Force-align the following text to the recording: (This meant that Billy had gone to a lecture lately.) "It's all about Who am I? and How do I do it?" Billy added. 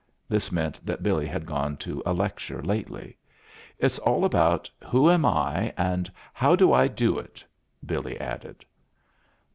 (This 0.27 0.51
meant 0.51 0.83
that 0.83 1.03
Billy 1.03 1.27
had 1.27 1.45
gone 1.45 1.77
to 1.77 2.01
a 2.07 2.11
lecture 2.11 2.63
lately.) 2.63 3.19
"It's 3.77 3.99
all 3.99 4.25
about 4.25 4.67
Who 4.87 5.07
am 5.11 5.25
I? 5.25 5.71
and 5.77 6.11
How 6.33 6.55
do 6.55 6.73
I 6.73 6.87
do 6.87 7.19
it?" 7.19 7.45
Billy 7.85 8.19
added. 8.19 8.65